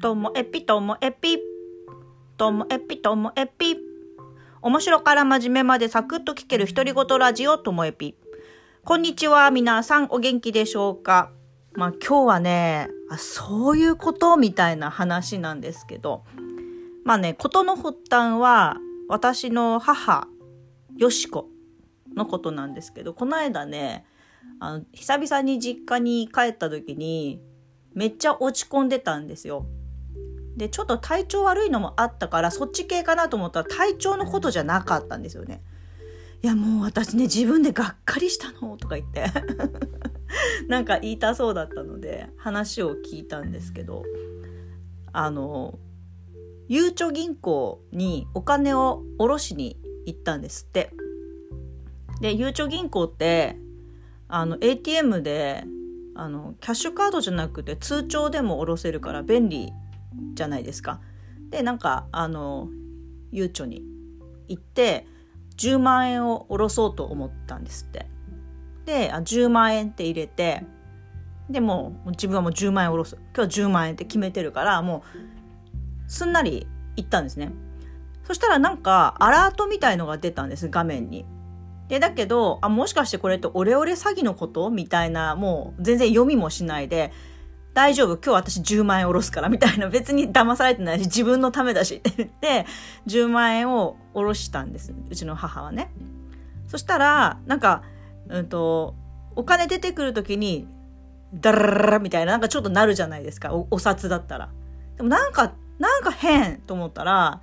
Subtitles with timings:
[0.00, 1.40] ともえぴともえぴ
[2.36, 3.76] ともえぴともえぴ
[4.62, 8.14] 面白から真面目までサクッと聞ける独り言ラジオともえぴ
[8.84, 11.32] こんにちは皆さんお元気でしょうか？
[11.72, 16.22] まあ今日はねあそういうことみたいな話なんですけど。
[17.04, 18.76] まあねことの発端は
[19.08, 20.28] 私の母
[20.96, 21.48] よしこ
[22.14, 23.14] のことなんですけど。
[23.14, 24.04] この間ね
[24.60, 27.40] あの久々に実家に帰った時に
[27.94, 29.66] めっちゃ落ち込んでたんですよ。
[30.58, 35.62] でちょっと体調悪いのもあったからそっち系かなと思ったら体調のことじゃなかったんですよね。
[36.42, 39.26] いやもう私ね自分でがっかりしたのとか言って
[40.68, 44.04] なんか言いたそうだったので話を聞いたんですけど
[45.12, 45.78] あの
[46.68, 50.90] ゆうちょ銀行にお金を下ろしに行ったんですって。
[52.20, 53.56] でゆうちょ銀行って
[54.28, 55.64] あの ATM で
[56.14, 59.72] あのキャッシュカードじゃなくて通帳でも下ろせるから便利
[60.34, 61.00] じゃないですか。
[61.50, 62.68] でなんかあの
[63.30, 63.82] ゆうちょに
[64.48, 65.06] 行って
[65.56, 68.06] 10万円を下ろそうと思ったんですって。
[68.84, 70.64] であ10万円って入れて
[71.50, 75.02] でも自分はもう10万円下ろす今日は10万円って決めてるからも
[76.06, 77.52] うすんなり行ったんですね。
[78.24, 81.24] そしたらなんかアラートみたいのが出たんです画面に。
[81.88, 84.68] で、だけど、あ、もしかしてこれってオレオレ詐欺のこと？
[84.68, 87.12] みたいな、もう全然読みもしないで、
[87.74, 92.66] 大丈夫今日私10万円下ろすからみたいな 別に騙されてないし自分のためだしって言って
[93.06, 95.90] 10万円を下ろしたんですうちの母はね
[96.66, 97.82] そしたらなんか
[98.28, 98.94] うんと
[99.36, 100.66] お金出てくる時に
[101.34, 104.50] ダラララみたいななんかちょっとなるじゃないですかおお札だったら
[104.96, 107.40] でもなんかなんか変と思ったら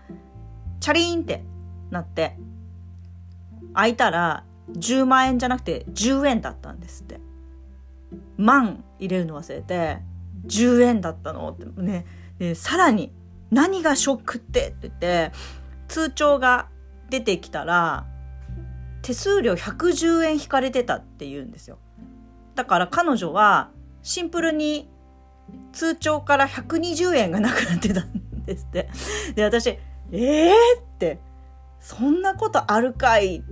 [0.79, 1.43] チャリーンって
[1.91, 2.37] なって
[3.73, 7.19] 開いたら10万円じゃなくて10円だったんですって。
[8.37, 9.99] 万入れるの忘れて
[10.47, 12.05] 10円だったのってね。
[12.39, 13.13] でさらに
[13.51, 14.69] 何がショックって？
[14.69, 15.31] って言って
[15.87, 16.69] 通帳が
[17.09, 18.05] 出てきたら
[19.01, 21.79] 手数料110円引かれてたって言うんですよ。
[22.55, 23.71] だから彼女は
[24.01, 24.89] シンプルに
[25.73, 28.89] 通帳から120円がなくなってたんですって。
[29.35, 30.53] で私えーっ
[30.97, 31.19] て。
[31.79, 33.43] そんなことあるかい。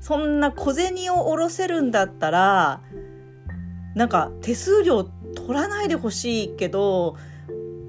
[0.00, 2.80] そんな小銭を下ろせるんだったら
[3.94, 5.17] なんか手数料って
[5.48, 7.16] 取らないでほしいけど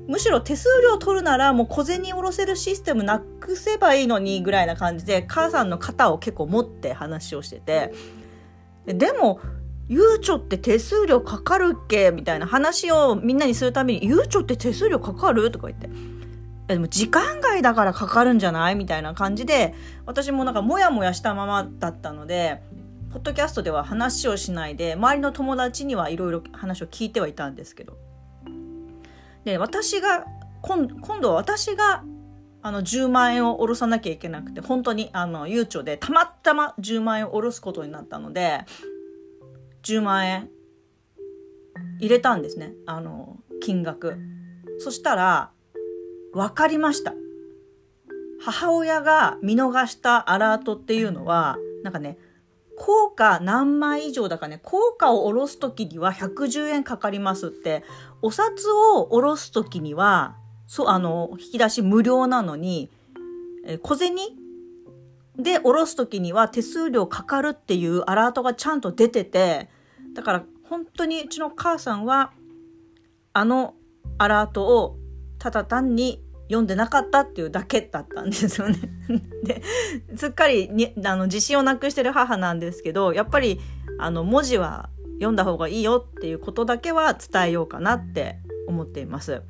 [0.07, 7.93] むしろ手数料取るならもう小銭下ろせるシステムなくせばいいのにぐらいな感じで母さんの肩を結構持って話をしてて。
[8.85, 9.39] でも
[9.89, 15.89] ゆうちょって手数料かかるっけみたいな話をみんなにするためにゆうちょって手数料かかるとか言って。
[16.67, 22.61] でも時間外だからかかるんじゃないみたいな感じで私もなんかモヤモヤしたままだったので
[23.11, 27.97] ポッドキャストでは話をしないで周りの友達にはいろいろ話を聞いてはいたんですけど。
[29.45, 30.25] で私が
[30.61, 32.03] 今今度は私が
[32.61, 38.65] あの10万円を下ろさなきゃいけなくて本当にあの悠長でたまたま10万円を下ろすことになったので
[39.83, 40.49] 10万円
[41.99, 42.73] 入れたんですね。
[42.85, 44.17] あの金額。
[44.79, 45.51] そしたら
[46.33, 47.13] 分かりました。
[48.41, 52.17] 母親が見逃したアラートっていうのは、なんかね、
[52.79, 57.83] 効果何枚以上だかね、効果を下ろすときには110円かかりますって、
[58.21, 62.89] お札を下ろすときには、そう、あの、引き出し無料なのに、
[63.65, 64.15] え小銭
[65.37, 69.69] で下ろすときには手数料かかるっていうアラートがちゃんと出てて、
[70.13, 72.31] だから本当にうちの母さんは、
[73.33, 73.75] あの
[74.17, 74.97] アラートを
[75.37, 78.77] ただ単に読んでなかったっていうだけだったんですよね
[79.45, 79.61] で
[80.15, 83.61] すっかりにあの自信をなくしてる母なんですけどやっぱり
[83.99, 88.37] あの文字は読んだ方がいいよっていうことだけは伝えようかなって
[88.67, 89.43] 思っています。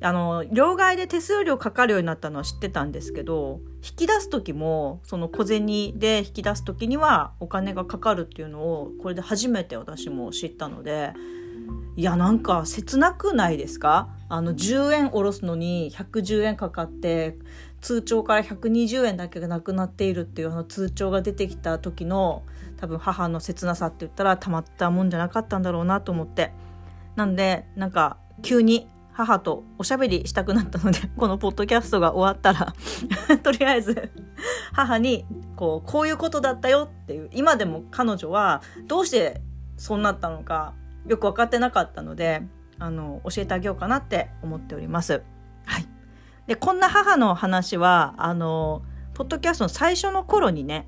[0.00, 5.66] あの両替で手数料かかるようになったのは知ってたんですけど引き出す時もその小銭
[5.98, 11.14] で引き出す時にはお金がかかるっていうのをこれで初めて私も知ったので
[11.96, 14.08] いやなんか切なくないですか？
[14.28, 17.36] あの10円下ろすのに110円かかって
[17.80, 22.42] 通帳から120円だけがなくなっているっていうあの通帳が出てきた時の
[22.76, 26.52] 多分母の切なさって言ったらたまったもんじゃなかったんだろうなと思って。
[27.16, 32.72] なんでなんか急に母とおしゃべりしたくなったので このポッドキャストが終わったら
[33.42, 34.12] とりあえず
[34.72, 35.26] 母に
[35.56, 39.40] こうこういうことだったよっていう今でも彼女はどうして
[39.76, 40.74] そうなったのか
[41.06, 42.42] よく分かってなかったので
[42.78, 45.22] あの教えてあげようかなって思っております。
[45.66, 45.88] はい、
[46.46, 48.82] でこんな母の話はあの
[49.14, 50.86] ポッドキャストの最初の頃にね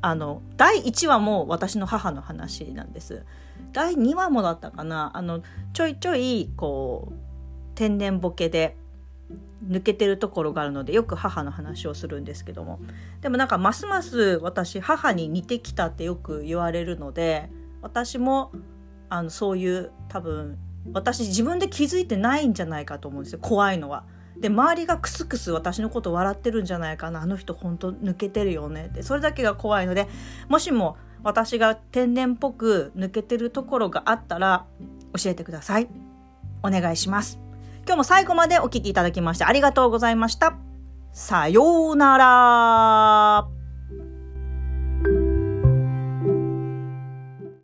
[0.00, 3.24] あの第1話も私の母の話なんです。
[3.72, 5.42] 第2話もだったかなあの
[5.72, 7.14] ちょいちょいこう
[7.74, 8.76] 天然ボケで
[9.66, 12.80] 抜けてるところがあるのでよく母の話をするんですけども
[13.20, 17.50] でもなんかますます私母に似てきたってよく言われるので
[17.80, 18.52] 私も
[19.12, 20.58] あのそういう多分
[20.92, 23.38] 私自分で気づいてないんじゃないかと思うんですよ。
[23.40, 24.04] 怖いのは。
[24.38, 27.20] で周りがクスクス私のこと笑ってるんじゃないかな。
[27.20, 28.86] あの人本当抜けてるよね。
[28.86, 30.08] ってそれだけが怖いので
[30.48, 34.64] もしも私が天然っぽく抜けてるところがあったら
[35.22, 35.88] 教えてください。
[36.62, 37.38] お願いします。
[37.84, 40.54] 今日も最後までお聴きいただきましてありがとうございました。
[41.12, 43.61] さようなら。